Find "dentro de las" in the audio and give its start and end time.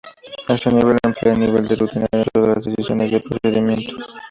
2.11-2.65